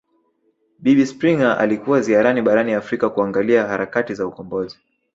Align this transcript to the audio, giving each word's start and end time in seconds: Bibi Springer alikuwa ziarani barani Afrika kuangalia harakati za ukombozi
Bibi 0.79 1.05
Springer 1.05 1.55
alikuwa 1.59 2.01
ziarani 2.01 2.41
barani 2.41 2.73
Afrika 2.73 3.09
kuangalia 3.09 3.67
harakati 3.67 4.13
za 4.13 4.27
ukombozi 4.27 4.79